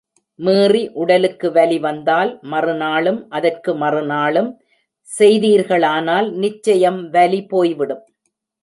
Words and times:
மீறி 0.39 0.81
உடலுக்கு 0.93 1.51
வலி 1.51 1.77
வந்தால், 1.79 2.31
மறுநாளும் 2.41 3.19
அதற்கு 3.29 3.73
மறுநாளும் 3.75 4.49
செய்தீர்களானால் 5.19 6.29
நிச்சயம் 6.43 7.01
வலி 7.09 7.41
போய்விடும். 7.45 8.03